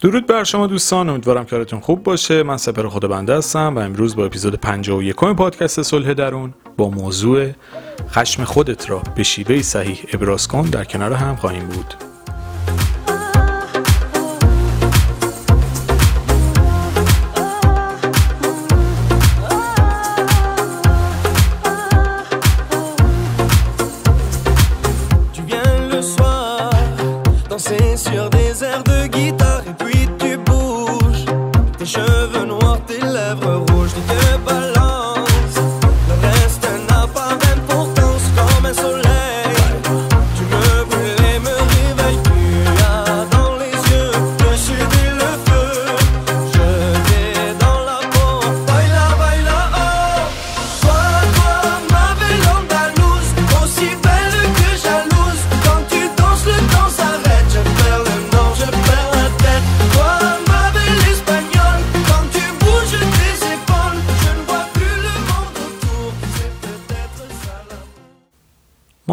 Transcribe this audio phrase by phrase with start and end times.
[0.00, 2.42] درود بر شما دوستان امیدوارم که حالتون خوب باشه.
[2.42, 7.50] من سپر خدا بنده هستم و امروز با اپیزود 51 پادکست صلح درون با موضوع
[8.10, 12.07] خشم خودت را به شیوه صحیح ابراز کن در کنار هم خواهیم بود.
[31.88, 32.17] je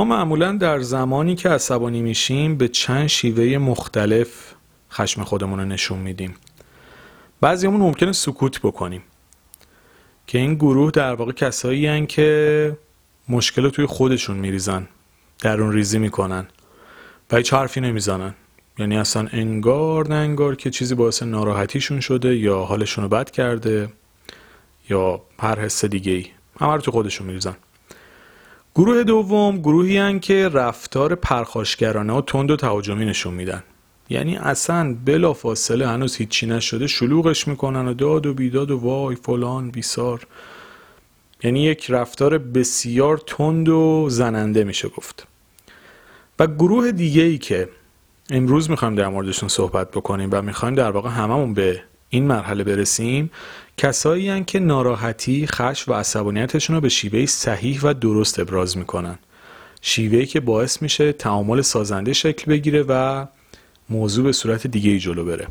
[0.05, 4.53] معمولا در زمانی که عصبانی میشیم به چند شیوه مختلف
[4.91, 6.35] خشم خودمون رو نشون میدیم.
[7.41, 9.01] بعضیمون ممکنه سکوت بکنیم.
[10.27, 12.77] که این گروه در واقع کسایی هن که
[13.29, 14.87] مشکل توی خودشون میریزن
[15.41, 16.47] درون ریزی می‌کنن
[17.31, 18.33] و هیچ حرفی نمی‌زنن.
[18.79, 23.89] یعنی اصلا انگار نه انگار که چیزی باعث ناراحتیشون شده یا حالشون رو بد کرده
[24.89, 26.25] یا هر حس دیگه ای
[26.59, 27.55] همه رو تو خودشون میریزن.
[28.77, 33.63] گروه دوم گروهی هن که رفتار پرخاشگرانه و تند و تهاجمی نشون میدن.
[34.09, 39.15] یعنی اصلا بلا فاصله هنوز هیچی نشده شلوغش می‌کنن و داد و بیداد و وای
[39.15, 40.27] فلان بیسار.
[41.43, 45.27] یعنی یک رفتار بسیار تند و زننده میشه گفت.
[46.39, 47.69] و گروه دیگه ای که
[48.29, 53.31] امروز می‌خوایم در موردشون صحبت بکنیم و می‌خوایم در واقع هممون به این مرحله برسیم
[53.77, 59.19] کسایی هن که ناراحتی، خش و عصبانیتشون رو به شیوه صحیح و درست ابراز می‌کنن.
[59.81, 63.25] شیوهی که باعث میشه تعامل سازنده شکل بگیره و
[63.89, 65.47] موضوع به صورت دیگه جلو بره.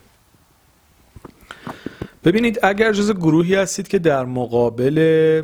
[2.25, 5.43] ببینید اگر جز گروهی هستید که در مقابل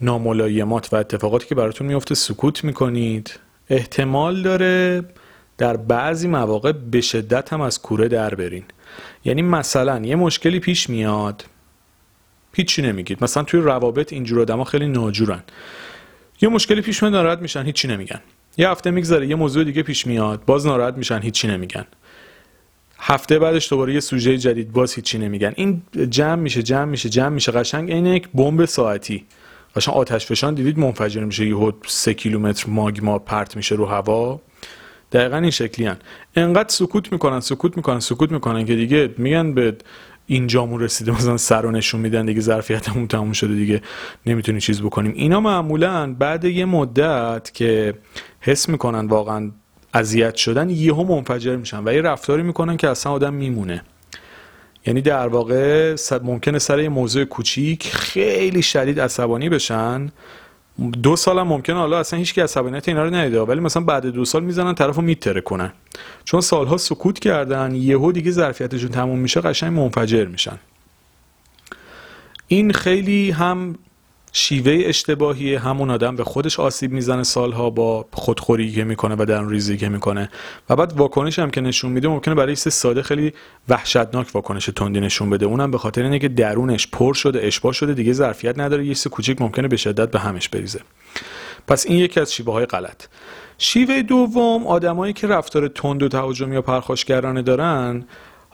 [0.00, 3.38] ناملایمات و اتفاقاتی که براتون میفته سکوت می‌کنید
[3.70, 5.04] احتمال داره
[5.58, 8.64] در بعضی مواقع به شدت هم از کوره در برین.
[9.24, 11.44] یعنی مثلا یه مشکلی پیش میاد
[12.56, 13.24] هیچی نمیگید.
[13.24, 15.42] مثلا توی روابط اینجور آدما خیلی ناجورن.
[16.42, 18.20] یه مشکلی پیش میاد ناراحت میشن هیچی نمیگن.
[18.56, 21.84] یه هفته میگذره یه موضوع دیگه پیش میاد باز ناراحت میشن هیچی نمیگن.
[22.98, 25.52] هفته بعدش دوباره یه سوژه جدید باز هیچی نمیگن.
[25.56, 27.52] این جمع میشه جمع میشه جمع میشه.
[27.52, 29.26] قشنگ این یک بمب ساعتی.
[29.76, 34.40] قشنگ آتش فشان دیدید منفجر میشه یهو سه کیلومتر ماگما پرت میشه رو هوا.
[35.12, 35.96] دقیقا این شکلی هن.
[36.36, 39.76] انقدر سکوت می‌کنن سکوت می‌کنن سکوت می‌کنن که دیگه میگن به
[40.26, 43.82] اینجامون رسیده مثلا سر رو نشون میدن دیگه ظرفیتمون تموم شده دیگه
[44.26, 45.12] نمی‌تونیم چیز بکنیم.
[45.14, 47.94] اینا معمولا بعد یه مدت که
[48.40, 49.50] حس می‌کنن واقعا
[49.94, 53.82] اذیت شدن یهو منفجر میشن و یه رفتاری می‌کنن که اصلا آدم میمونه.
[54.86, 60.08] یعنی در واقع ممکنه سر یه موضوع کوچیک خیلی شدید عصبانی بشن
[61.02, 64.06] دو سال هم ممکنه حالا اصلا هیچ کی عصبانیت اینا رو ندیده ولی مثلا بعد
[64.06, 65.72] دو سال می‌زنن طرفو میتره کنن.
[66.24, 70.58] چون سالها سکوت کردن یهو دیگه ظرفیتشون تموم میشه قشنگ منفجر میشن.
[72.48, 73.78] این خیلی هم
[74.38, 79.48] شیوه اشتباهی همون آدم به خودش آسیب می‌زنه سالها با خودخوری که می‌کنه و در
[79.48, 80.30] ریزی که می‌کنه.
[80.70, 83.32] و بعد واکنش هم که نشون میده ممکنه برای سه ساده خیلی
[83.68, 85.46] وحشتناک واکنش تندی نشون بده.
[85.46, 89.10] اونم به خاطر اینه که درونش پر شده اشباه شده دیگه ظرفیت نداره یه سه
[89.10, 90.80] کوچیک ممکنه به شدت به همش بریزه.
[91.66, 93.04] پس این یکی از شیوه های غلط.
[93.58, 98.04] شیوه دوم آدمایی که رفتار تند و تهاجمی یا پرخاشگرانه دارن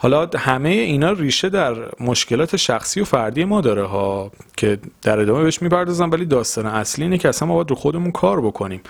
[0.03, 5.43] حالا همه اینا ریشه در مشکلات شخصی و فردی ما داره ها که در ادامه
[5.43, 8.81] بهش می‌پردازم ولی داستان اصلی اینه که اصلا ما باید رو خودمون کار بکنیم.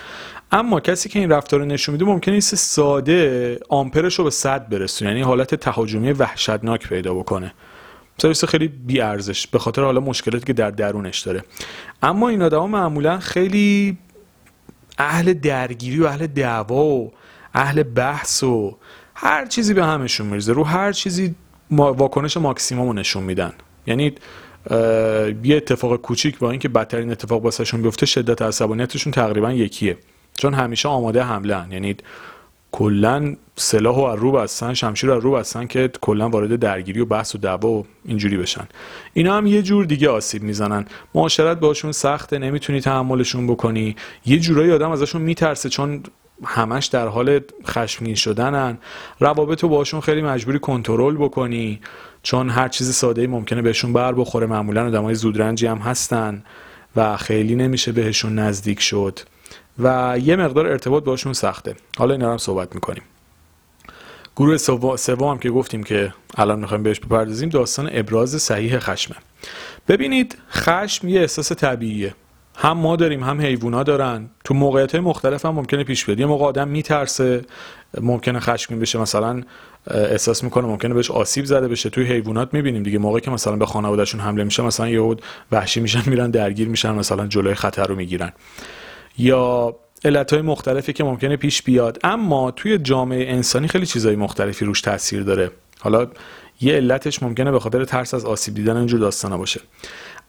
[0.52, 4.68] اما کسی که این رفتار رو نشون میده ممکنه نیست ساده آمپرش رو به صد
[4.68, 7.54] برسونه یعنی حالت تهاجمی وحشتناک پیدا بکنه.
[8.24, 11.44] مثلا خیلی بی ارزش به خاطر حالا مشکلاتی که در درونش داره.
[12.02, 13.98] اما این آدما معمولا خیلی
[14.98, 17.12] اهل درگیری و اهل دعوا و
[17.54, 18.76] اهل بحث و
[19.22, 21.34] هر چیزی به همشون میرزه رو هر چیزی
[21.70, 23.52] واکنش ماکسیموم نشون میدن.
[23.86, 24.12] یعنی
[25.44, 29.98] یه اتفاق کوچیک با اینکه بدترین اتفاق واسهشون بیفته شدت عصبانیتشون تقریبا یکیه.
[30.38, 31.96] چون همیشه آماده حمله یعنی
[32.72, 37.34] کلا سلاح و رو بستن شمشیر رو رو بستن که کلا وارد درگیری و بحث
[37.34, 38.68] و دعوا و اینجوری بشن.
[39.12, 40.86] اینا هم یه جور دیگه آسیب می‌زنن.
[41.14, 43.96] معاشرت باشون سخته نمی‌تونی تحملشون بکنی.
[44.26, 46.02] یه جورایی آدم ازشون میترسه چون
[46.44, 48.78] همش در حال خشمگین شدنن.
[49.20, 51.80] روابط رو باشون خیلی مجبوری کنترل بکنی
[52.22, 54.46] چون هر چیز ساده ای ممکنه بهشون بر بخوره.
[54.46, 56.44] معمولا آدمای زودرنجی هم هستن
[56.96, 59.18] و خیلی نمیشه بهشون نزدیک شد.
[59.78, 61.76] و یه مقدار ارتباط باشون سخته.
[61.98, 63.02] حالا اینا هم صحبت می‌کنیم.
[64.36, 64.56] گروه
[64.96, 69.16] سوم هم که گفتیم که الان می‌خوایم بهش بپردازیم داستان ابراز صحیح خشمه.
[69.88, 72.14] ببینید خشم یه احساس طبیعیه.
[72.56, 74.30] هم ما داریم هم حیوونا دارن.
[74.44, 76.20] تو موقعیت مختلف هم ممکنه پیش بیاد.
[76.20, 77.44] یه موقع آدم میترسه
[78.00, 79.42] ممکنه خشمگین بشه مثلا
[79.90, 81.90] احساس می‌کنه ممکنه بهش آسیب زده بشه.
[81.90, 82.98] توی حیوانات می‌بینیم دیگه.
[82.98, 85.22] موقعی که مثلا به خانوادهشون حمله میشه مثلا یهود
[85.52, 88.32] وحشی میشن میرن درگیر میشن مثلا جلوی خطر رو می‌گیرن.
[89.18, 91.98] یا علت های مختلفی که ممکنه پیش بیاد.
[92.04, 95.50] اما توی جامعه انسانی خیلی چیزهای مختلفی روش تاثیر داره.
[95.80, 96.06] حالا
[96.60, 99.60] یه علتش ممکنه به خاطر ترس از آسیب دیدن اینجور داستانا باشه.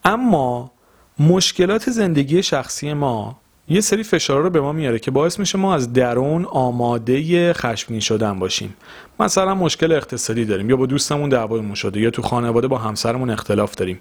[0.05, 0.71] اما
[1.19, 3.35] مشکلات زندگی شخصی ما
[3.69, 7.99] یه سری فشار رو به ما میاره که باعث میشه ما از درون آماده خشمگین
[7.99, 8.73] شدن باشیم.
[9.19, 13.75] مثلا مشکل اقتصادی داریم یا با دوستمون دعوایمون شده یا تو خانواده با همسرمون اختلاف
[13.75, 13.99] داریم.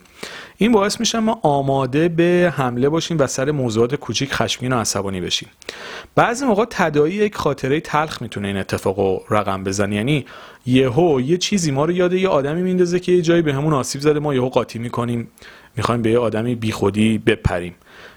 [0.56, 5.20] این باعث میشه ما آماده به حمله باشیم و سر موضوعات کوچیک خشمگین و عصبانی
[5.20, 5.48] بشیم.
[6.14, 9.96] بعضی موقع تدایی یک خاطره تلخ می‌تونه این اتفاق رو رقم بزنه.
[9.96, 10.26] یعنی
[10.66, 14.00] یهو یه چیزی ما رو یاد یه آدمی میندازه که یه جایی به همون آسیب
[14.00, 15.28] زده ما یهو قاطی می‌کنیم.
[15.76, 17.74] می‌خوایم به یه آدمی بیخودی بپریم.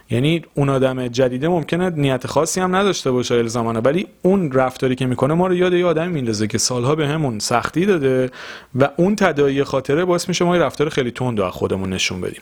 [0.10, 5.06] یعنی اون آدم جدیده ممکنه نیت خاصی هم نداشته باشه الزامانه ولی اون رفتاری که
[5.06, 8.32] می‌کنه ما رو یاد یه آدمی میندازه که سالها به همون سختی داده
[8.76, 12.42] و اون تداعی خاطره باعث میشه ما یه رفتار خیلی تند از خودمون نشون بدیم.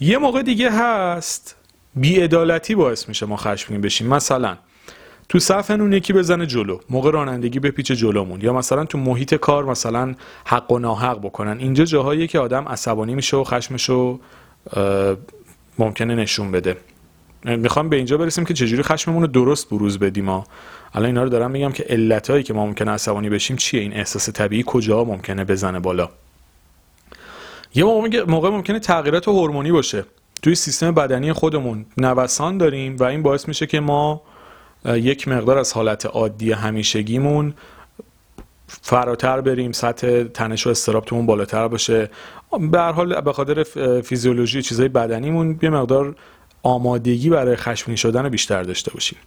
[0.00, 1.56] یه موقع دیگه هست
[1.96, 4.06] بیعدالتی باعث میشه ما خشمگین بشیم.
[4.06, 4.56] مثلا
[5.30, 8.40] تو صف اون یکی بزنه جلو موقع رانندگی بپیچه جلومون.
[8.40, 11.58] یا مثلا تو محیط کار مثلا حق و ناحق بکنن.
[11.58, 14.20] اینجا جاهایی که آدم عصبانی میشه و خشمشو
[15.78, 16.76] ممکنه نشون بده.
[17.44, 20.46] می‌خوام به اینجا برسیم که چجوری خشممون رو درست بروز بدیم ما
[20.94, 24.30] الان اینا رو دارم میگم که علتهایی که ما ممکنه عصبانی بشیم چیه؟ این احساس
[24.30, 26.08] طبیعی کجا ممکنه بزنه بالا؟
[27.74, 30.04] یه موقع ممکنه تغییرات هورمونی باشه.
[30.42, 34.22] توی سیستم بدنی خودمون نوسان داریم و این باعث میشه که ما
[34.84, 37.54] یک مقدار از حالت عادی همیشگیمون
[38.66, 42.10] فراتر بریم سطح تنش و استراب بالاتر باشه.
[42.70, 43.62] به هر حال به خاطر
[44.00, 46.14] فیزیولوژی چیزای بدنیمون یه مقدار
[46.62, 49.18] آمادگی برای خشمگین شدن بیشتر داشته باشیم.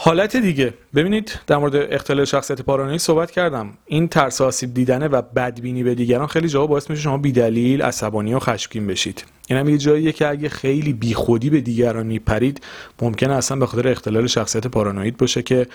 [0.00, 0.74] حالت دیگه.
[0.94, 3.70] ببینید در مورد اختلال شخصیت پارانویی صحبت کردم.
[3.86, 8.34] این ترس آسیب دیدنه و بدبینی به دیگران خیلی جاها باعث میشه شما بیدلیل عصبانی
[8.34, 9.24] و خشمگین بشید.
[9.48, 12.60] این هم یه جاییه که اگه خیلی بیخودی به دیگران میپرید
[13.02, 15.66] ممکنه اصلا به خاطر اختلال شخصیت پارانوید باشه که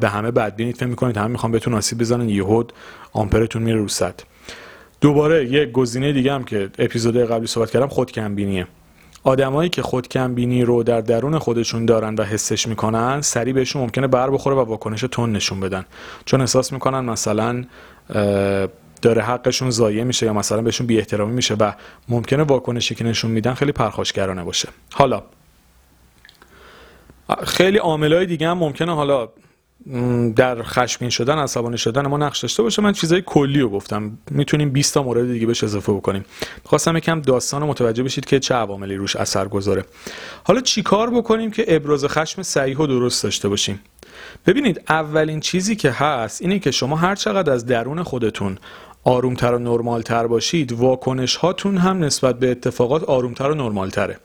[0.00, 0.76] به همه بدبینید.
[0.76, 2.72] فکر می‌کنید همه می‌خوان بهتون آسیب بزنن یهود
[3.12, 4.12] آمپرتون میره رو
[5.00, 8.66] دوباره یه گزینه دیگه هم که اپیزود قبلی صحبت کردم خودکمبینیه.
[9.26, 14.30] آدمایی که خودکمبینی رو در درون خودشون دارن و حسش می‌کنن سریع بهشون ممکنه بر
[14.30, 15.84] بخوره و واکنش تون نشون بدن.
[16.24, 17.64] چون احساس می‌کنن مثلا
[19.02, 21.72] داره حقشون ضایع میشه یا مثلا بهشون بی احترامی میشه و
[22.08, 24.68] ممکنه واکنشی که نشون میدن خیلی پرخاشگرانه باشه.
[24.92, 25.22] حالا
[27.44, 29.28] خیلی عاملای دیگه هم ممکنه حالا
[30.36, 34.18] در خشمگین شدن عصبانی شدن ما نقش داشته باشه من چیزای کلی رو گفتم.
[34.30, 36.24] می‌تونیم 20 تا مورد دیگه بهش اضافه بکنیم.
[36.64, 39.84] خواستم یکم داستان رو متوجه بشید که چه عواملی روش اثر گذاره.
[40.44, 43.80] حالا چیکار بکنیم که ابراز خشم صحیح و درست داشته باشیم؟
[44.46, 48.58] ببینید اولین چیزی که هست اینه که شما هر چقدر از درون خودتون
[49.06, 54.16] آرومتر و نرمالتر باشید واکنش هاتون هم نسبت به اتفاقات آرومتر و نرمالتره.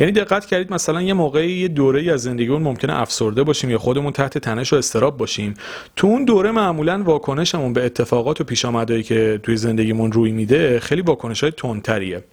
[0.00, 4.12] یعنی دقت کردید مثلا یه موقعی یه دوره از زندگیمون ممکنه افسرده باشیم یا خودمون
[4.12, 5.54] تحت تنش و استراب باشیم.
[5.96, 8.66] تو اون دوره معمولا واکنشمون به اتفاقات و پیش
[9.06, 12.24] که توی زندگیمون روی میده خیلی واکنش های تندتریه.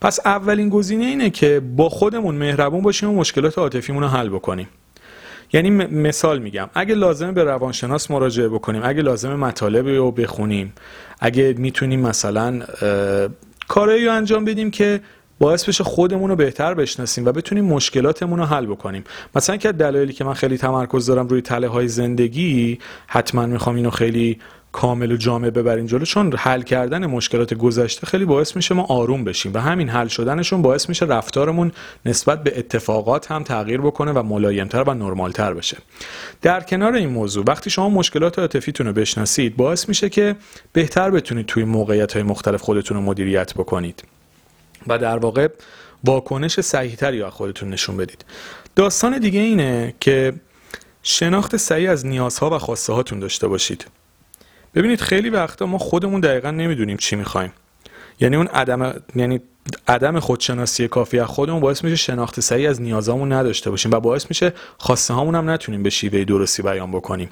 [0.00, 4.68] پس اولین گزینه اینه که با خودمون مهربون باشیم و مشکلات عاطفیمون رو حل بکنیم.
[5.52, 6.68] یعنی مثال میگم.
[6.74, 10.72] اگه لازمه به روانشناس مراجعه بکنیم اگه لازمه مطالب رو بخونیم
[11.20, 12.62] اگه می‌تونیم مثلا
[13.68, 15.00] کارایی رو انجام بدیم که
[15.38, 19.04] باعث بشه خودمون رو بهتر بشناسیم و بتونیم مشکلاتمون رو حل بکنیم.
[19.34, 23.90] مثلا که دلایلی که من خیلی تمرکز دارم روی تله های زندگی حتما می‌خوام اینو
[23.90, 24.38] خیلی
[24.76, 29.24] کامل و جامع ببرین جلو چون حل کردن مشکلات گذشته خیلی باعث میشه ما آروم
[29.24, 31.72] بشیم و همین حل شدنشون باعث میشه رفتارمون
[32.06, 35.76] نسبت به اتفاقات هم تغییر بکنه و ملایمتر و نرمالتر بشه.
[36.42, 40.36] در کنار این موضوع وقتی شما مشکلات عاطفیتون رو بشناسید باعث میشه که
[40.72, 44.04] بهتر بتونید توی موقعیت های مختلف خودتون رو مدیریت بکنید
[44.86, 45.48] و در واقع
[46.04, 48.24] واکنش صحیحتری از خودتون نشون بدید.
[48.76, 50.32] داستان دیگه اینه که
[51.02, 53.86] شناخت صحیح از نیازها و خواسته هاتون داشته باشید.
[54.76, 57.52] ببینید خیلی وقتا ما خودمون دقیقا نمی‌دونیم چی می‌خوایم.
[58.20, 59.40] یعنی اون عدم یعنی
[59.88, 64.26] عدم خودشناسی کافی از خودمون باعث میشه شناخت صحیح از نیازامون نداشته باشیم و باعث
[64.28, 67.28] میشه خواسته هامون هم نتونیم به شیوه درستی بیان بکنیم.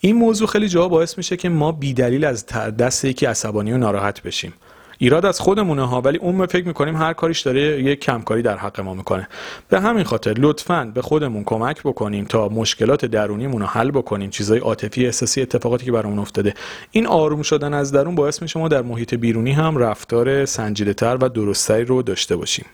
[0.00, 2.46] این موضوع خیلی جا باعث میشه که ما بیدلیل از
[2.78, 4.52] دست یکی عصبانی و ناراحت بشیم.
[4.98, 8.80] ایراد از خودمونه ها ولی اون فکر می‌کنیم هر کاریش داره یک کمکاری در حق
[8.80, 9.28] ما می‌کنه.
[9.68, 14.58] به همین خاطر لطفا به خودمون کمک بکنیم تا مشکلات درونیمون رو حل بکنیم چیزای
[14.58, 16.54] عاطفی احساسی اتفاقاتی که برامون افتاده.
[16.90, 21.18] این آروم شدن از درون باعث میشه ما در محیط بیرونی هم رفتار سنجیده تر
[21.20, 22.66] و درستری رو داشته باشیم.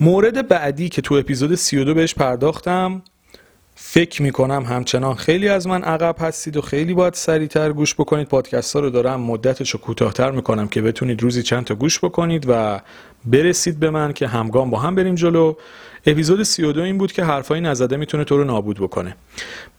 [0.00, 3.02] مورد بعدی که تو اپیزود 32 بهش پرداختم
[3.74, 8.28] فکر می‌کنم همچنان خیلی از من عقب هستید و خیلی باید سریعتر گوش بکنید.
[8.28, 12.44] پادکست ها رو دارم مدتش رو کوتاهتر می‌کنم که بتونید روزی چند تا گوش بکنید
[12.48, 12.80] و
[13.24, 15.54] برسید به من که همگام با هم بریم جلو.
[16.06, 19.16] اپیزود 32 این بود که حرفایی نزده می‌تونه تو رو نابود بکنه.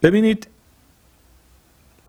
[0.02, 0.48] ببینید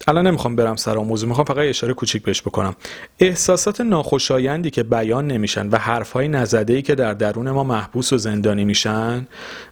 [0.09, 2.75] الان نمی‌خوام برم سر موضوع می‌خوام فقط اشاره کوچیک بهش بکنم.
[3.19, 8.17] احساسات ناخوشایندی که بیان نمیشن و حرفهای نزده ای که در درون ما محبوس و
[8.17, 9.27] زندانی میشن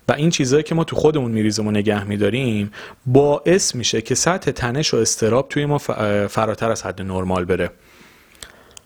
[0.10, 2.72] و این چیزهایی که ما تو خودمون میریزیم و نگه میداریم
[3.06, 5.77] باعث میشه که سطح تنش و استراب توی ما
[6.27, 7.72] فراتر از حد نرمال بره.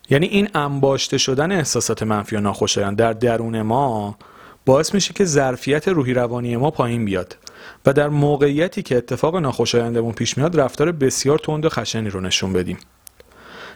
[0.10, 4.18] یعنی این انباشته شدن احساسات منفی و ناخوشایند در درون ما
[4.66, 7.38] باعث میشه که ظرفیت روحی روانی ما پایین بیاد
[7.86, 12.54] و در موقعیتی که اتفاق ناخوشایندمون پیش میاد رفتار بسیار تند و خشنی رو نشون
[12.54, 12.78] بدیم.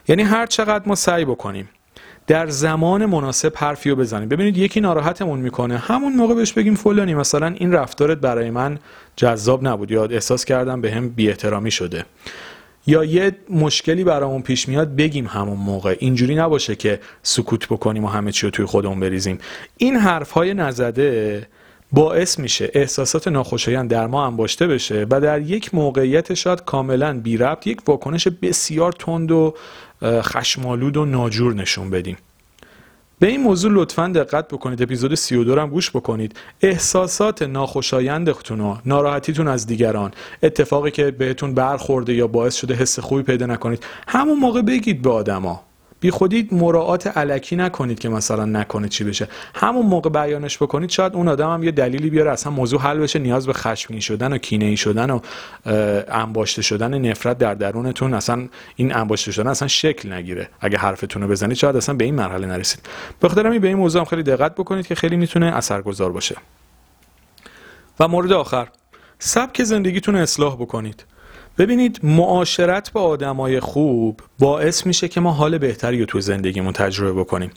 [0.08, 1.70] یعنی هر چقدر ما سعی بکنیم
[2.28, 4.30] در زمان مناسب حرفی رو بزنیم.
[4.30, 5.78] ببینید یکی ناراحتمون می‌کنه.
[5.78, 7.14] همون موقع بهش بگیم فلانی.
[7.14, 8.80] مثلا این رفتارت برای من
[9.16, 9.92] جذاب نبود.
[9.92, 12.06] یا احساس کردم به هم بی شده.
[12.88, 15.96] یا یه مشکلی برامون پیش میاد بگیم همون موقع.
[16.00, 19.38] اینجوری نباشه که سکوت بکنیم و همه چی رو توی خودمون بریزیم.
[19.78, 21.48] این حرف های نزده
[21.92, 27.38] باعث میشه احساسات ناخوشایند در ما انباشته بشه و در یک موقعیت شاید کاملا بی
[27.38, 29.54] ربط یک واکنش بسیار تند و
[30.04, 32.18] خشمالود و ناجور نشون بدیم.
[33.24, 34.82] به این موضوع لطفا دقت بکنید.
[34.82, 36.36] اپیزود 32 هم گوش بکنید.
[36.62, 40.12] احساسات ناخوشایندتون و ناراحتیتون از دیگران.
[40.44, 43.84] اتفاقی که بهتون برخورده یا باعث شده حس خوبی پیدا نکنید.
[44.08, 45.64] همون موقع بگید به آدما.
[46.04, 49.28] بی خودید مراعات علکی نکنید که مثلا نکنه چی بشه.
[49.56, 53.20] همون موقع بیانش بکنید شاید اون آدم هم یه دلیلی بیاره اصلا موضوع حل بشه
[53.20, 55.20] نیاز به خشمگین شدن و کینه ای شدن و
[56.08, 58.14] انباشته شدن نفرت در درونتون.
[58.14, 60.50] اصلا این انباشته شدن اصلا شکل نگیره.
[60.60, 62.80] اگه حرفتون رو بزنید شاید اصلا به این مرحله نرسید.
[63.22, 66.36] بخاطر به این موضوع هم خیلی دقت بکنید که خیلی می‌تونه اثرگذار باشه.
[68.00, 68.68] و مورد آخر.
[69.20, 71.06] سبک زندگیتون اصلاح بکنید.
[71.58, 77.14] ببینید معاشرت با آدمای خوب باعث میشه که ما حال بهتری رو تو زندگیمون تجربه
[77.14, 77.50] بکنیم.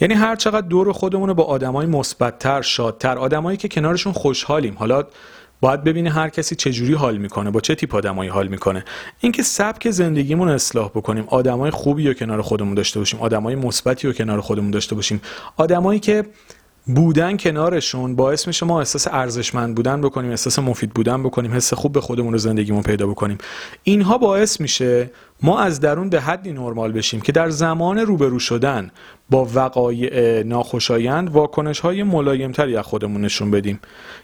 [0.00, 4.76] یعنی هر چقدر دور خودمون رو با آدمای مثبتتر شادتر آدمایی که کنارشون خوشحالیم.
[4.78, 5.04] حالا
[5.60, 8.84] باید ببینه هر کسی چه جوری حال می‌کنه با چه تیپ آدمایی حال می‌کنه.
[9.20, 14.12] اینکه سبک زندگیمون اصلاح بکنیم آدمای خوبی رو کنار خودمون داشته باشیم آدمای مثبتی رو
[14.12, 15.20] کنار خودمون داشته باشیم.
[15.56, 16.24] آدمایی که
[16.86, 21.92] بودن کنارشون باعث میشه ما احساس ارزشمند بودن بکنیم احساس مفید بودن بکنیم حس خوب
[21.92, 23.38] به خودمون رو زندگیمون پیدا بکنیم.
[23.82, 25.10] اینها باعث میشه
[25.42, 28.90] ما از درون به حدی نرمال بشیم که در زمان روبرو شدن
[29.30, 33.80] با وقایع ناخوشایند واکنش های ملایم تری از خودمون نشون بدیم.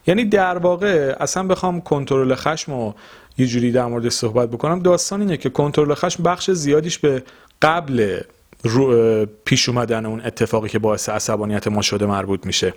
[0.07, 2.93] یعنی در واقع اصلا بخوام کنترل خشم و
[3.39, 4.79] یه جوری در مورد صحبت بکنم.
[4.79, 7.23] داستان اینه که کنترل خشم بخش زیادیش به
[7.63, 8.21] قبل
[8.69, 12.75] رو پیش اومدن اون اتفاقی که باعث عصبانیت ما شده مربوط میشه.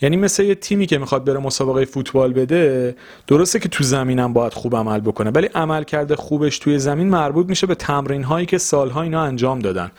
[0.00, 2.96] یعنی مثل یه تیمی که می‌خواد بره مسابقه فوتبال بده
[3.26, 7.48] درسته که تو زمینم باید خوب عمل بکنه ولی عمل کرده خوبش توی زمین مربوط
[7.48, 9.90] میشه به تمرین هایی که سالها اینا انجام دادن.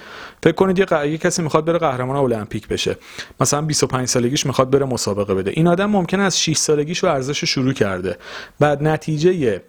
[0.44, 2.98] فکر کنید یه, یه کسی می‌خواد بره قهرمان المپیک بشه.
[3.40, 5.52] مثلا 25 سالگیش می‌خواد بره مسابقه بده.
[5.52, 8.18] این آدم ممکنه از 6 سالگیش ورزش شروع کرده.
[8.60, 9.62] بعد نتیجه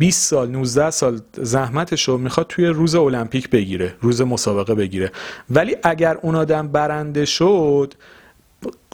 [0.00, 5.12] 20 سال 19 سال زحمتش رو می‌خواد توی روز المپیک بگیره روز مسابقه بگیره.
[5.50, 7.94] ولی اگر اون آدم برنده شد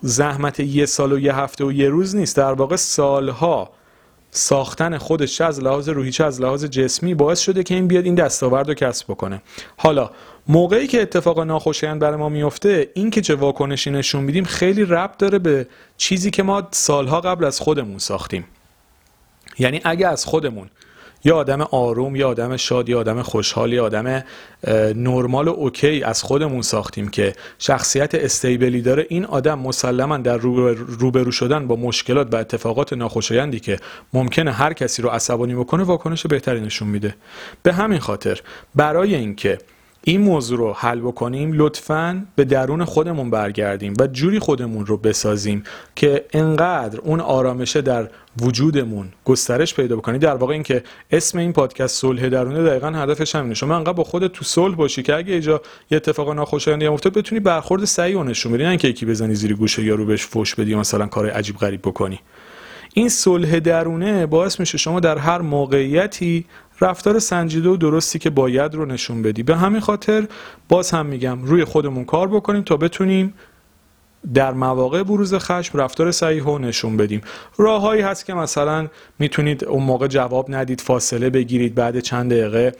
[0.02, 2.36] زحمت یه سال و یه هفته و یه روز نیست.
[2.36, 3.70] در واقع سالها
[4.30, 8.04] ساختن خودش چه از لحاظ روحی چه از لحاظ جسمی باعث شده که این بیاد
[8.04, 9.42] این دستاورد رو کسب بکنه.
[9.76, 10.10] حالا
[10.48, 15.18] موقعی که اتفاق ناخوشایند برای ما میفته این که چه واکنشی نشون میدیم خیلی ربط
[15.18, 18.44] داره به چیزی که ما سالها قبل از خودمون ساختیم.
[19.58, 20.68] یعنی اگه از خودمون
[21.26, 24.24] یا آدم آروم یا آدم شاد یا آدم خوشحال یا آدم
[24.94, 29.06] نرمال و اوکی از خودمون ساختیم که شخصیت استیبلی داره.
[29.08, 33.78] این آدم مسلما در روبرو شدن با مشکلات و اتفاقات ناخوشایندی که
[34.12, 37.14] ممکنه هر کسی رو عصبانی بکنه واکنش بهتری نشون میده.
[37.62, 38.40] به همین خاطر
[38.74, 39.58] برای اینکه
[40.08, 45.62] این موضوع رو حل بکنیم لطفا به درون خودمون برگردیم و جوری خودمون رو بسازیم
[45.96, 48.08] که انقدر اون آرامشه در
[48.40, 50.18] وجودمون گسترش پیدا بکنی.
[50.18, 53.54] در واقع اینکه اسم این پادکست صلح درونه دقیقا هدفش همینه.
[53.54, 55.60] شما انقدر با خودت تو صلح باشی که اگه اینجا
[55.90, 58.64] یه اتفاق ناخوشایندی افتاد بتونی برخورد سعی و نشون بدی.
[58.64, 61.80] نه که یکی بزنی زیر گوشه یا رو بهش فوش بدی مثلا کار عجیب غریب
[61.80, 62.20] بکنی.
[62.94, 66.44] این صلح درونه باعث میشه شما در هر موقعیتی
[66.80, 69.42] رفتار سنجیده و درستی که باید رو نشون بدی.
[69.42, 70.28] به همین خاطر
[70.68, 73.34] باز هم میگم روی خودمون کار بکنیم تا بتونیم
[74.34, 77.20] در مواقع بروز خشم رفتار صحیح نشون بدیم.
[77.56, 82.72] راههایی هست که مثلا می‌تونید اون موقع جواب ندید فاصله بگیرید بعد چند دقیقه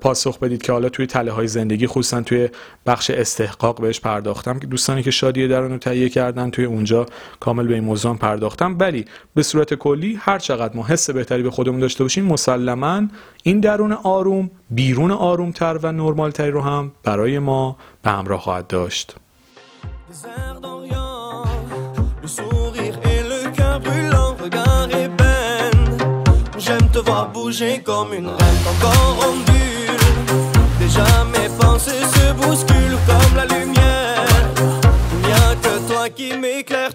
[0.00, 2.48] پاسخ بدید که حالا توی تله های زندگی خصوصا توی
[2.86, 4.58] بخش استحقاق بهش پرداختم.
[4.58, 7.06] که دوستانی که شادی درون رو تهیه کردن توی اونجا
[7.40, 8.76] کامل به این موضوع پرداختم.
[8.78, 9.04] ولی
[9.34, 13.02] به صورت کلی هر چقدر ما حس بهتری به خودمون داشته باشیم مسلما
[13.42, 19.16] این درون آروم بیرون آرومتر و نرمالتری رو هم برای ما به همراه خواهد داشت.
[22.22, 25.98] Le sourire et le cœur brûlant, regard peine.
[26.56, 30.54] J'aime te voir bouger comme une reine, encore en bulle.
[30.78, 34.26] Déjà mes pensées se bousculent comme la lumière.
[35.12, 36.90] Il n'y a que toi qui m'éclaire,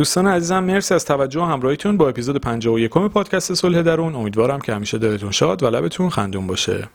[0.00, 4.14] دوستان عزیزم مرسی از توجه و همراهیتون با اپیزود 51 پادکست صلح درون.
[4.14, 6.88] امیدوارم که همیشه دلتون شاد و لبتون خندون باشه.